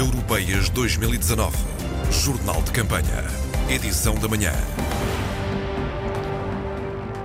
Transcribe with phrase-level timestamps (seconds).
[0.00, 1.54] Europeias 2019.
[2.10, 3.22] Jornal de Campanha.
[3.68, 4.50] Edição da manhã.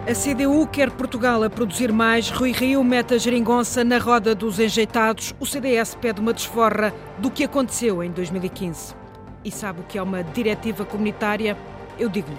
[0.05, 2.29] A CDU quer Portugal a produzir mais.
[2.29, 5.33] Rui Rio mete a geringonça na roda dos enjeitados.
[5.39, 8.93] O CDS pede uma desforra do que aconteceu em 2015.
[9.45, 11.57] E sabe o que é uma diretiva comunitária?
[11.97, 12.37] Eu digo-lhe.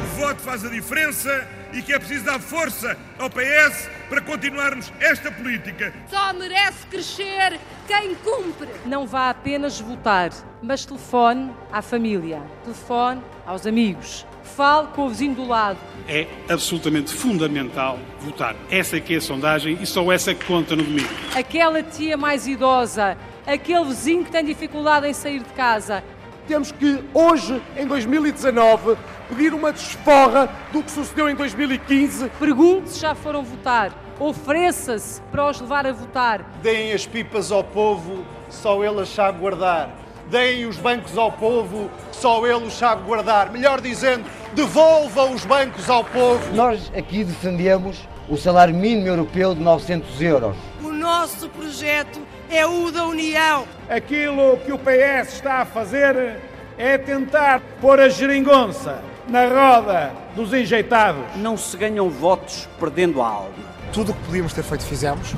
[0.00, 4.92] O voto faz a diferença e que é preciso dar força ao PS para continuarmos
[5.00, 5.92] esta política.
[6.08, 8.68] Só merece crescer quem cumpre.
[8.86, 10.30] Não vá apenas votar,
[10.62, 14.26] mas telefone à família, telefone aos amigos.
[14.42, 15.78] Fale com o vizinho do lado.
[16.08, 18.56] É absolutamente fundamental votar.
[18.70, 21.08] Essa é que é a sondagem e só essa que conta no domingo.
[21.36, 23.16] Aquela tia mais idosa,
[23.46, 26.02] aquele vizinho que tem dificuldade em sair de casa.
[26.48, 28.96] Temos que, hoje, em 2019,
[29.28, 32.30] pedir uma desforra do que sucedeu em 2015.
[32.38, 33.92] Pergunte se já foram votar.
[34.18, 36.40] Ofereça-se para os levar a votar.
[36.62, 39.90] Deem as pipas ao povo, só ele as sabe guardar.
[40.30, 43.52] Deem os bancos ao povo, só ele os sabe guardar.
[43.52, 46.54] Melhor dizendo, devolva os bancos ao povo.
[46.54, 50.56] Nós aqui defendemos o salário mínimo europeu de 900 euros.
[50.82, 53.66] O nosso projeto é o da União.
[53.88, 56.40] Aquilo que o PS está a fazer
[56.76, 61.22] é tentar pôr a geringonça na roda dos enjeitados.
[61.36, 63.78] Não se ganham votos perdendo a alma.
[63.92, 65.34] Tudo o que podíamos ter feito fizemos.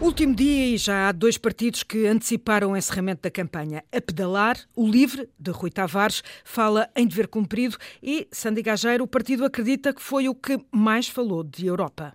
[0.00, 3.82] Último dia e já há dois partidos que anteciparam o encerramento da campanha.
[3.90, 9.08] A Pedalar, o Livre, de Rui Tavares, fala em dever cumprido e, Sandy Gageiro, o
[9.08, 12.14] partido acredita que foi o que mais falou de Europa.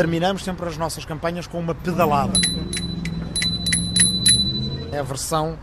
[0.00, 2.32] Terminamos sempre as nossas campanhas com uma pedalada.
[4.90, 5.58] É a versão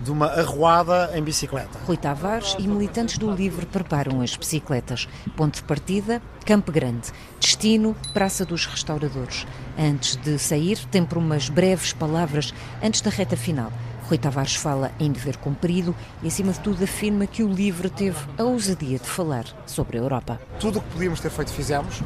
[0.00, 1.78] de uma arruada em bicicleta.
[1.86, 5.06] Rui Tavares e militantes do Livre preparam as bicicletas.
[5.36, 7.12] Ponto de partida, Campo Grande.
[7.38, 9.46] Destino, Praça dos Restauradores.
[9.78, 13.72] Antes de sair, tem por umas breves palavras antes da reta final.
[14.08, 15.94] Rui Tavares fala em dever cumprido
[16.24, 20.00] e, acima de tudo, afirma que o Livre teve a ousadia de falar sobre a
[20.00, 20.40] Europa.
[20.58, 22.02] Tudo o que podíamos ter feito fizemos,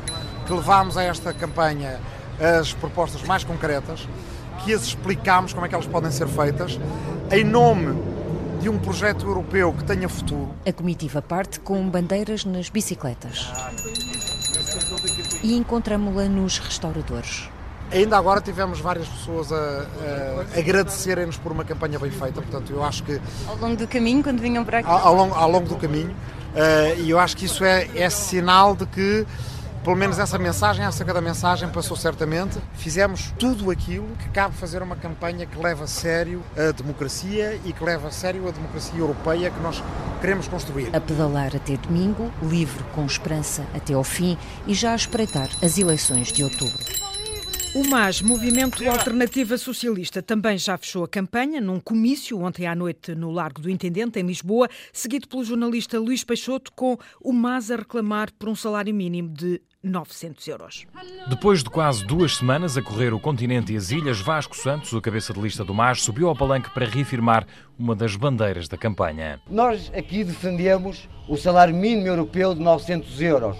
[0.50, 2.00] que levámos a esta campanha
[2.59, 4.09] as propostas mais concretas,
[4.65, 6.81] que as explicámos como é que elas podem ser feitas,
[7.31, 7.97] em nome
[8.60, 10.53] de um projeto europeu que tenha futuro.
[10.66, 13.49] A comitiva parte com bandeiras nas bicicletas.
[15.41, 17.49] E encontramos-la nos restauradores.
[17.93, 19.87] Ainda agora tivemos várias pessoas a,
[20.56, 23.21] a agradecerem-nos por uma campanha bem feita, portanto eu acho que...
[23.47, 24.89] Ao longo do caminho, quando vinham para aqui?
[24.89, 28.10] Ao, ao, longo, ao longo, do caminho, uh, e eu acho que isso é, é
[28.10, 29.25] sinal de que
[29.82, 32.58] pelo menos essa mensagem, acerca da mensagem passou certamente.
[32.74, 37.72] Fizemos tudo aquilo que cabe fazer uma campanha que leva a sério a democracia e
[37.72, 39.82] que leva a sério a democracia europeia que nós
[40.20, 40.94] queremos construir.
[40.94, 44.36] A pedalar até domingo, livre com esperança até ao fim
[44.66, 47.00] e já a espreitar as eleições de outubro.
[47.72, 53.14] O MAS, Movimento Alternativa Socialista, também já fechou a campanha num comício ontem à noite
[53.14, 57.76] no Largo do Intendente, em Lisboa, seguido pelo jornalista Luís Peixoto, com o MAS a
[57.76, 60.86] reclamar por um salário mínimo de 900 euros.
[61.28, 65.00] Depois de quase duas semanas a correr o continente e as ilhas, Vasco Santos, o
[65.00, 67.46] cabeça de lista do MAS, subiu ao palanque para reafirmar
[67.78, 69.41] uma das bandeiras da campanha.
[69.48, 73.56] Nós aqui defendemos o salário mínimo europeu de 900 euros.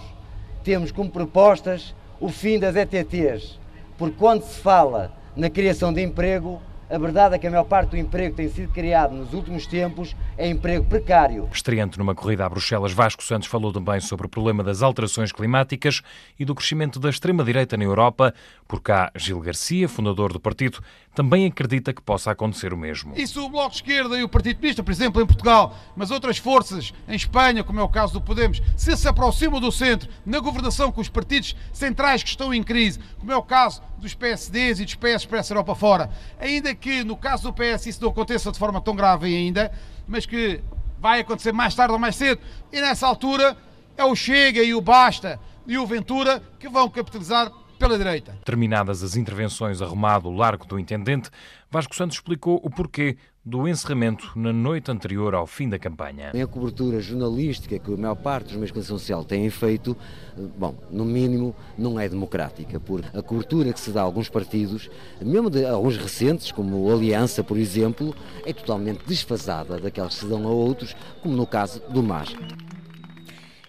[0.63, 3.61] Temos como propostas o fim das ETTs
[4.01, 7.91] porque quando se fala na criação de emprego, a verdade é que a maior parte
[7.91, 11.49] do emprego que tem sido criado nos últimos tempos é emprego precário.
[11.53, 16.03] Estreante numa corrida a Bruxelas, Vasco Santos falou também sobre o problema das alterações climáticas
[16.37, 18.35] e do crescimento da extrema-direita na Europa.
[18.67, 20.81] Por cá, Gil Garcia, fundador do partido,
[21.15, 23.15] também acredita que possa acontecer o mesmo.
[23.27, 26.39] Se o Bloco de Esquerda e o Partido Comunista, por exemplo, em Portugal, mas outras
[26.39, 30.39] forças em Espanha, como é o caso do Podemos, se se aproximam do centro na
[30.39, 34.81] governação com os partidos centrais que estão em crise, como é o caso dos PSDs
[34.81, 38.11] e dos PS para essa Europa fora, ainda que no caso do PS isso não
[38.11, 39.73] aconteça de forma tão grave ainda,
[40.07, 40.61] mas que
[41.01, 42.41] vai acontecer mais tarde ou mais cedo,
[42.73, 43.57] e nessa altura
[43.97, 47.51] é o Chega e o Basta e o Ventura que vão capitalizar
[47.81, 48.39] pela direita.
[48.45, 51.31] Terminadas as intervenções arrumado o Largo do Intendente,
[51.71, 56.31] Vasco Santos explicou o porquê do encerramento na noite anterior ao fim da campanha.
[56.31, 59.97] A cobertura jornalística que a maior parte dos meios de comunicação social têm feito,
[60.59, 64.91] bom, no mínimo não é democrática, porque a cobertura que se dá a alguns partidos,
[65.19, 70.27] mesmo de alguns recentes, como a Aliança, por exemplo, é totalmente desfasada daquelas que se
[70.27, 72.37] dão a outros, como no caso do MAS.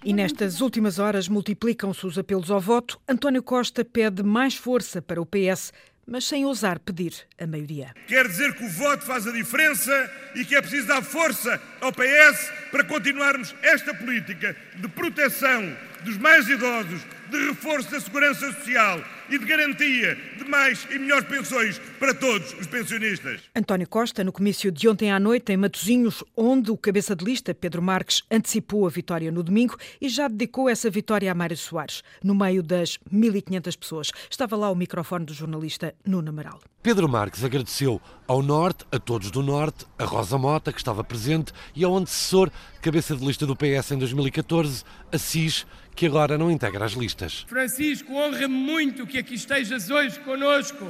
[0.04, 3.00] E nestas últimas horas multiplicam-se os apelos ao voto.
[3.08, 5.72] António Costa pede mais força para o PS,
[6.08, 7.94] mas sem ousar pedir a maioria.
[8.08, 11.92] Quer dizer que o voto faz a diferença e que é preciso dar força ao
[11.92, 19.04] PS para continuarmos esta política de proteção dos mais idosos, de reforço da segurança social
[19.32, 23.42] e de garantia de mais e melhores pensões para todos os pensionistas.
[23.56, 27.54] António Costa, no comício de ontem à noite em Matosinhos, onde o cabeça de lista,
[27.54, 32.04] Pedro Marques, antecipou a vitória no domingo e já dedicou essa vitória a Mário Soares,
[32.22, 34.12] no meio das 1.500 pessoas.
[34.30, 36.60] Estava lá o microfone do jornalista Nuno Amaral.
[36.84, 41.54] Pedro Marques agradeceu ao Norte, a todos do Norte, a Rosa Mota, que estava presente,
[41.76, 42.50] e ao antecessor,
[42.82, 45.66] cabeça de lista do PS em 2014, Assis,
[45.96, 47.46] que agora não integra as listas.
[47.48, 50.88] Francisco, honra-me muito que aqui estejas hoje conosco.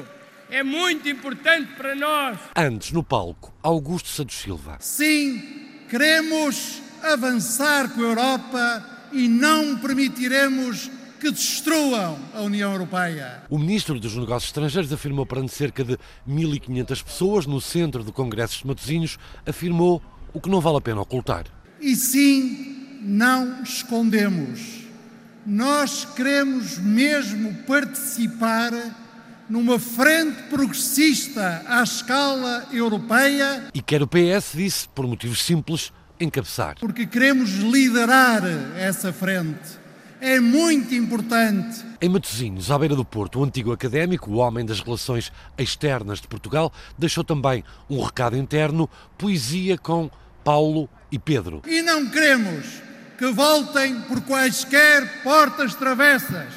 [0.50, 2.38] É muito importante para nós.
[2.56, 4.77] Antes, no palco, Augusto Santos Silva.
[4.79, 5.41] Sim,
[5.89, 10.89] queremos avançar com a Europa e não permitiremos
[11.21, 13.44] que destruam a União Europeia.
[13.50, 15.97] O ministro dos Negócios Estrangeiros afirmou perante cerca de
[16.27, 20.01] 1.500 pessoas no centro de congressos de Matosinhos, afirmou
[20.33, 21.45] o que não vale a pena ocultar.
[21.79, 24.81] E sim, não escondemos.
[25.45, 28.71] Nós queremos mesmo participar
[29.50, 33.68] numa frente progressista à escala europeia.
[33.74, 36.75] E quer o PS, disse, por motivos simples, encabeçar.
[36.80, 38.44] Porque queremos liderar
[38.77, 39.81] essa frente.
[40.21, 41.83] É muito importante.
[42.00, 46.27] Em Matosinhos, à beira do Porto, o antigo académico, o homem das relações externas de
[46.27, 48.88] Portugal, deixou também um recado interno,
[49.18, 50.12] poesia com
[50.44, 51.63] Paulo e Pedro.
[51.65, 52.90] E não queremos
[53.21, 56.51] que voltem por quaisquer portas travessas,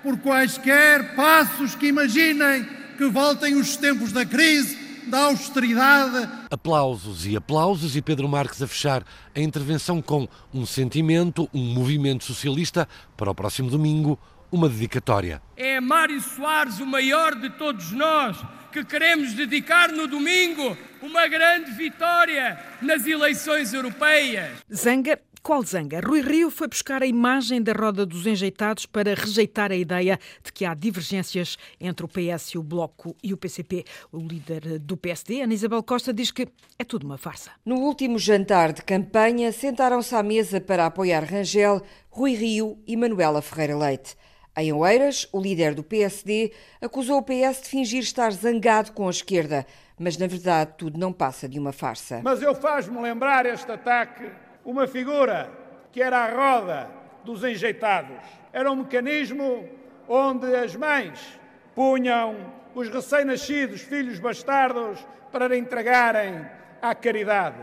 [0.00, 2.64] por quaisquer passos que imaginem
[2.96, 4.78] que voltem os tempos da crise,
[5.08, 6.30] da austeridade.
[6.48, 9.02] Aplausos e aplausos, e Pedro Marques a fechar
[9.34, 14.16] a intervenção com um sentimento, um movimento socialista para o próximo domingo,
[14.52, 15.42] uma dedicatória.
[15.56, 18.36] É Mário Soares, o maior de todos nós,
[18.70, 24.52] que queremos dedicar no domingo uma grande vitória nas eleições europeias.
[24.72, 26.00] Zanga qual zanga?
[26.00, 30.50] Rui Rio foi buscar a imagem da roda dos enjeitados para rejeitar a ideia de
[30.50, 33.84] que há divergências entre o PS, o Bloco e o PCP.
[34.10, 36.48] O líder do PSD, Ana Isabel Costa, diz que
[36.78, 37.50] é tudo uma farsa.
[37.62, 43.42] No último jantar de campanha, sentaram-se à mesa para apoiar Rangel, Rui Rio e Manuela
[43.42, 44.16] Ferreira Leite.
[44.56, 49.10] Em Oeiras, o líder do PSD acusou o PS de fingir estar zangado com a
[49.10, 49.66] esquerda,
[49.98, 52.22] mas na verdade tudo não passa de uma farsa.
[52.24, 54.30] Mas eu faz-me lembrar este ataque
[54.64, 55.50] uma figura
[55.92, 56.90] que era a roda
[57.24, 58.16] dos enjeitados.
[58.52, 59.68] Era um mecanismo
[60.08, 61.38] onde as mães
[61.74, 66.44] punham os recém-nascidos filhos bastardos para entregarem
[66.80, 67.60] à caridade.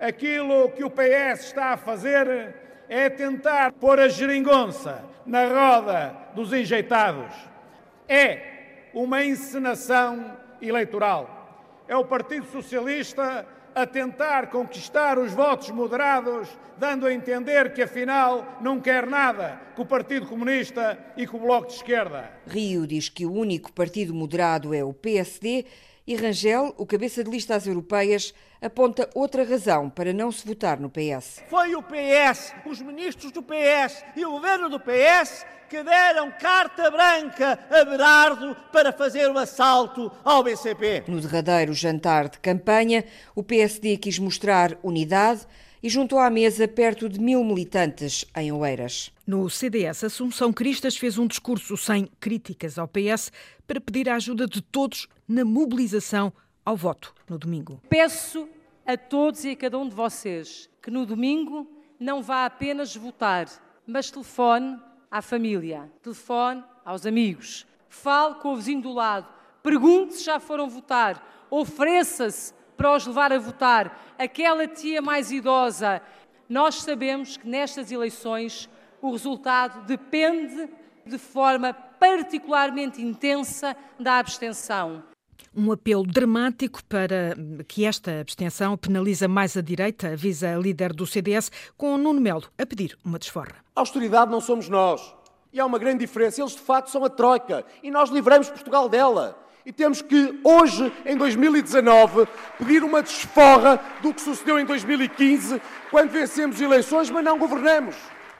[0.00, 2.54] Aquilo que o PS está a fazer
[2.88, 7.32] é tentar pôr a geringonça na roda dos enjeitados.
[8.08, 11.84] É uma encenação eleitoral.
[11.88, 16.48] É o Partido Socialista a tentar conquistar os votos moderados,
[16.78, 21.40] dando a entender que afinal não quer nada com o Partido Comunista e com o
[21.40, 22.30] Bloco de Esquerda.
[22.46, 25.64] Rio diz que o único partido moderado é o PSD
[26.06, 30.78] e Rangel, o cabeça de lista às europeias, aponta outra razão para não se votar
[30.80, 31.42] no PS.
[31.48, 36.90] Foi o PS, os ministros do PS e o governo do PS que deram carta
[36.90, 41.04] branca a Berardo para fazer o assalto ao BCP.
[41.08, 43.04] No derradeiro jantar de campanha,
[43.34, 45.46] o PSD quis mostrar unidade
[45.82, 49.10] e juntou à mesa perto de mil militantes em Oeiras.
[49.24, 53.30] No CDS, Assunção Cristas fez um discurso sem críticas ao PS
[53.68, 56.32] para pedir a ajuda de todos na mobilização
[56.64, 57.80] ao voto no domingo.
[57.88, 58.48] Peço
[58.84, 63.46] a todos e a cada um de vocês que no domingo não vá apenas votar,
[63.86, 64.76] mas telefone
[65.08, 69.28] à família, telefone aos amigos, fale com o vizinho do lado,
[69.62, 76.02] pergunte se já foram votar, ofereça-se para os levar a votar, aquela tia mais idosa.
[76.48, 78.68] Nós sabemos que nestas eleições
[79.02, 80.68] o resultado depende
[81.04, 85.02] de forma particularmente intensa da abstenção.
[85.54, 87.36] Um apelo dramático para
[87.68, 92.44] que esta abstenção penaliza mais a direita, avisa a líder do CDS, com Nuno Melo
[92.56, 93.56] a pedir uma desforra.
[93.76, 95.14] A austeridade não somos nós.
[95.52, 96.40] E há uma grande diferença.
[96.40, 97.66] Eles, de facto, são a Troika.
[97.82, 99.38] E nós livramos Portugal dela.
[99.66, 106.10] E temos que, hoje, em 2019, pedir uma desforra do que sucedeu em 2015, quando
[106.10, 107.94] vencemos eleições, mas não governamos.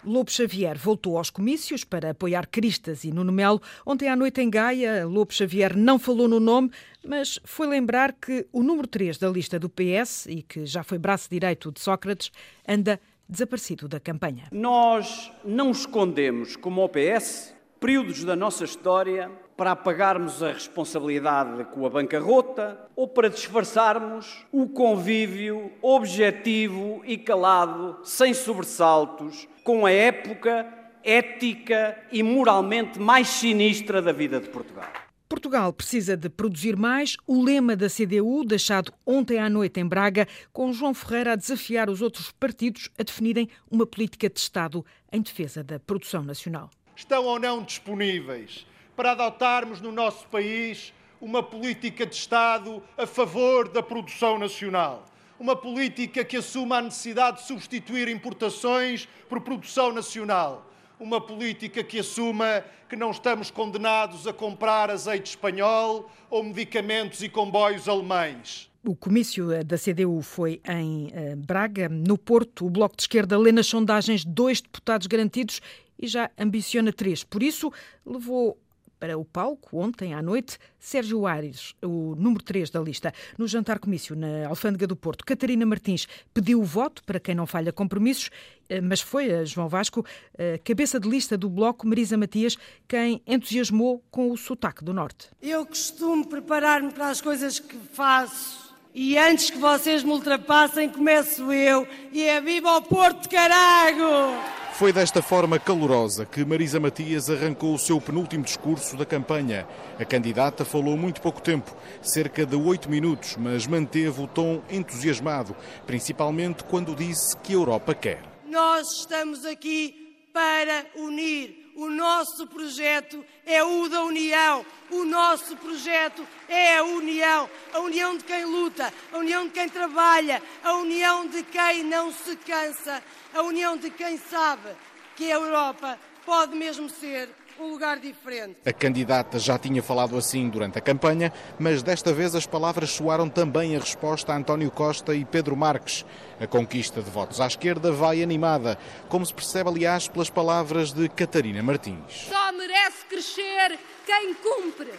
[0.05, 3.63] Lobo Xavier voltou aos comícios para apoiar Cristas e Nuno Melo.
[3.87, 6.71] Ontem à noite em Gaia, Lobo Xavier não falou no nome,
[7.07, 10.99] mas foi lembrar que o número 3 da lista do PS, e que já foi
[10.99, 12.33] braço direito de Sócrates,
[12.67, 14.49] anda desaparecido da campanha.
[14.51, 21.87] Nós não escondemos, como o PS, períodos da nossa história para apagarmos a responsabilidade com
[21.87, 30.67] a bancarrota ou para disfarçarmos o convívio objetivo e calado, sem sobressaltos, com a época
[31.05, 34.89] ética e moralmente mais sinistra da vida de Portugal.
[35.29, 37.17] Portugal precisa de produzir mais.
[37.27, 41.89] O lema da CDU, deixado ontem à noite em Braga, com João Ferreira a desafiar
[41.89, 46.71] os outros partidos a definirem uma política de Estado em defesa da produção nacional.
[46.95, 48.67] Estão ou não disponíveis
[48.97, 55.07] para adotarmos no nosso país uma política de Estado a favor da produção nacional?
[55.39, 60.69] Uma política que assuma a necessidade de substituir importações por produção nacional?
[61.03, 67.29] uma política que assuma que não estamos condenados a comprar azeite espanhol ou medicamentos e
[67.29, 68.71] comboios alemães.
[68.85, 71.89] O comício da CDU foi em uh, Braga.
[71.89, 75.61] No Porto, o Bloco de Esquerda lê nas sondagens dois deputados garantidos
[75.99, 77.25] e já ambiciona três.
[77.25, 77.73] Por isso,
[78.05, 78.59] levou
[79.03, 83.13] para o palco, ontem à noite, Sérgio Aires, o número 3 da lista.
[83.37, 87.45] No jantar comício na Alfândega do Porto, Catarina Martins pediu o voto para quem não
[87.45, 88.31] falha compromissos,
[88.69, 90.07] eh, mas foi a João Vasco,
[90.39, 92.57] a cabeça de lista do Bloco, Marisa Matias,
[92.87, 95.31] quem entusiasmou com o sotaque do Norte.
[95.43, 98.62] Eu costumo preparar-me para as coisas que faço.
[98.95, 101.89] E antes que vocês me ultrapassem, começo eu.
[102.13, 104.37] E é viva o Porto, carago!
[104.75, 109.67] Foi desta forma calorosa que Marisa Matias arrancou o seu penúltimo discurso da campanha.
[109.99, 115.57] A candidata falou muito pouco tempo, cerca de oito minutos, mas manteve o tom entusiasmado,
[115.87, 118.23] principalmente quando disse que a Europa quer.
[118.45, 121.62] Nós estamos aqui para unir.
[121.75, 124.65] O nosso projeto é o da união.
[124.91, 127.49] O nosso projeto é a união.
[127.73, 132.13] A união de quem luta, a união de quem trabalha, a união de quem não
[132.13, 133.03] se cansa,
[133.33, 134.69] a união de quem sabe
[135.17, 137.29] que a Europa pode mesmo ser
[137.63, 138.57] um lugar diferente.
[138.67, 143.29] A candidata já tinha falado assim durante a campanha, mas desta vez as palavras soaram
[143.29, 146.05] também a resposta a António Costa e Pedro Marques.
[146.41, 148.77] A conquista de votos à esquerda vai animada,
[149.09, 152.29] como se percebe, aliás, pelas palavras de Catarina Martins.
[152.29, 154.91] Só merece crescer quem cumpre.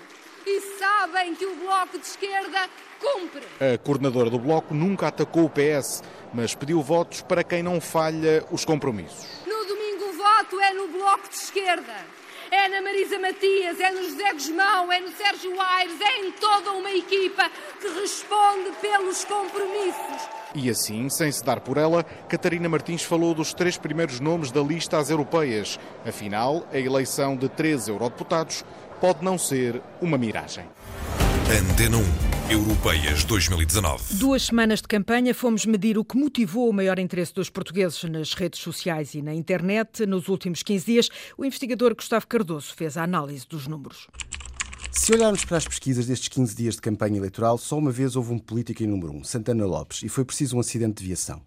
[0.46, 3.43] E sabem que o Bloco de Esquerda cumpre.
[3.62, 6.03] A coordenadora do Bloco nunca atacou o PS,
[6.34, 9.25] mas pediu votos para quem não falha os compromissos.
[9.46, 12.23] No domingo o voto é no Bloco de Esquerda
[12.53, 16.72] é na Marisa Matias, é no José Guzmão, é no Sérgio Aires, é em toda
[16.74, 17.50] uma equipa
[17.81, 20.29] que responde pelos compromissos.
[20.53, 24.62] E assim, sem se dar por ela, Catarina Martins falou dos três primeiros nomes da
[24.62, 25.79] lista às europeias.
[26.05, 28.63] Afinal, a eleição de três eurodeputados
[29.01, 30.65] pode não ser uma miragem.
[31.52, 34.16] Antena 1, Europeias 2019.
[34.16, 38.34] Duas semanas de campanha fomos medir o que motivou o maior interesse dos portugueses nas
[38.34, 40.06] redes sociais e na internet.
[40.06, 44.08] Nos últimos 15 dias, o investigador Gustavo Cardoso fez a análise dos números.
[44.90, 48.32] Se olharmos para as pesquisas destes 15 dias de campanha eleitoral, só uma vez houve
[48.32, 51.42] um político em número 1, um, Santana Lopes, e foi preciso um acidente de viação.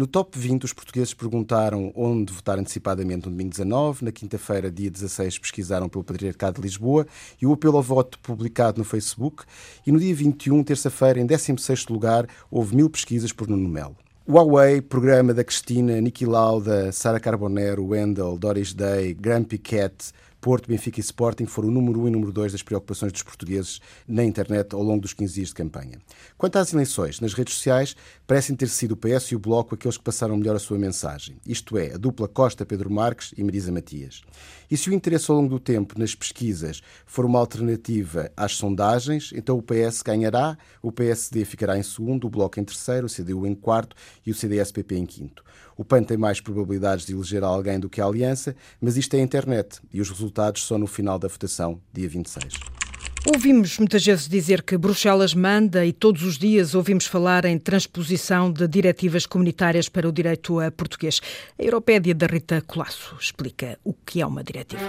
[0.00, 4.02] No top 20, os portugueses perguntaram onde votar antecipadamente no domingo 19.
[4.06, 7.06] Na quinta-feira, dia 16, pesquisaram pelo Patriarcado de Lisboa
[7.38, 9.44] e o apelo ao voto publicado no Facebook.
[9.86, 13.94] E no dia 21, terça-feira, em 16º lugar, houve mil pesquisas por Nuno Melo.
[14.26, 20.98] Huawei, programa da Cristina, Niki Lauda, Sara Carbonero, Wendell, Doris Day, Graham Piquet, Porto, Benfica
[20.98, 24.24] e Sporting foram o número 1 um e número 2 das preocupações dos portugueses na
[24.24, 25.98] internet ao longo dos 15 dias de campanha.
[26.38, 27.94] Quanto às eleições, nas redes sociais,
[28.30, 31.38] parecem ter sido o PS e o Bloco aqueles que passaram melhor a sua mensagem.
[31.44, 34.22] Isto é, a dupla Costa-Pedro Marques e Marisa Matias.
[34.70, 39.32] E se o interesse ao longo do tempo nas pesquisas for uma alternativa às sondagens,
[39.34, 43.44] então o PS ganhará, o PSD ficará em segundo, o Bloco em terceiro, o CDU
[43.48, 45.42] em quarto e o CDS-PP em quinto.
[45.76, 49.18] O PAN tem mais probabilidades de eleger alguém do que a Aliança, mas isto é
[49.18, 52.79] a internet e os resultados só no final da votação, dia 26.
[53.26, 58.50] Ouvimos muitas vezes dizer que Bruxelas manda e todos os dias ouvimos falar em transposição
[58.50, 61.20] de diretivas comunitárias para o direito a português.
[61.58, 64.80] A Europédia da Rita Colasso explica o que é uma diretiva.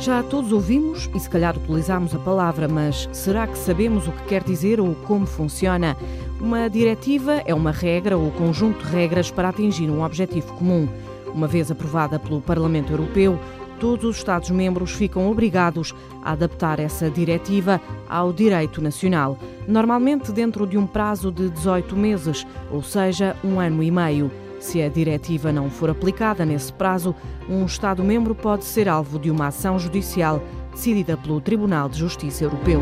[0.00, 4.24] Já todos ouvimos e se calhar utilizamos a palavra, mas será que sabemos o que
[4.24, 5.96] quer dizer ou como funciona?
[6.40, 10.88] Uma diretiva é uma regra ou conjunto de regras para atingir um objetivo comum.
[11.32, 13.38] Uma vez aprovada pelo Parlamento Europeu,
[13.82, 19.36] todos os Estados-membros ficam obrigados a adaptar essa diretiva ao direito nacional,
[19.66, 24.30] normalmente dentro de um prazo de 18 meses, ou seja, um ano e meio.
[24.60, 27.12] Se a diretiva não for aplicada nesse prazo,
[27.48, 32.80] um Estado-membro pode ser alvo de uma ação judicial decidida pelo Tribunal de Justiça Europeu.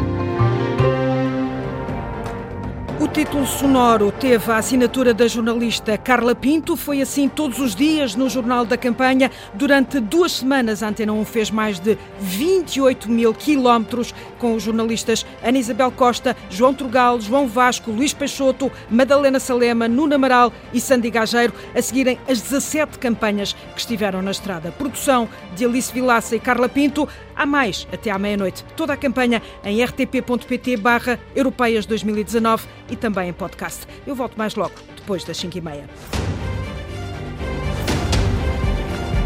[3.12, 6.76] Título sonoro teve a assinatura da jornalista Carla Pinto.
[6.76, 9.32] Foi assim todos os dias no Jornal da Campanha.
[9.52, 15.26] Durante duas semanas, a Antena 1 fez mais de 28 mil quilómetros com os jornalistas
[15.42, 21.10] Ana Isabel Costa, João Trugal, João Vasco, Luís Peixoto, Madalena Salema, Nuno Amaral e Sandy
[21.10, 24.70] Gageiro a seguirem as 17 campanhas que estiveram na estrada.
[24.70, 27.08] Produção de Alice Vilaça e Carla Pinto.
[27.40, 28.62] Há mais até à meia-noite.
[28.76, 33.86] Toda a campanha em rtp.pt barra Europeias 2019 e também em podcast.
[34.06, 35.84] Eu volto mais logo, depois das 5h30.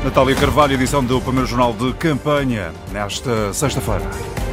[0.04, 4.43] Natália Carvalho, edição do primeiro jornal de campanha, nesta sexta-feira.